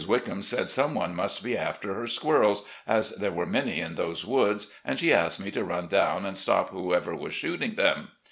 Wickham 0.07 0.41
said 0.41 0.67
some 0.71 0.95
one 0.95 1.13
must 1.15 1.43
be 1.43 1.55
after 1.55 1.93
her 1.93 2.07
squirrels, 2.07 2.65
as 2.87 3.11
there 3.11 3.29
were 3.31 3.45
many 3.45 3.79
in 3.79 3.93
those 3.93 4.25
woods, 4.25 4.73
and 4.83 4.97
she 4.97 5.13
asked 5.13 5.39
me 5.39 5.51
to 5.51 5.63
run 5.63 5.85
down 5.85 6.25
and 6.25 6.35
stop 6.39 6.71
whoever 6.71 7.15
was 7.15 7.35
shooting 7.35 7.75
them. 7.75 8.07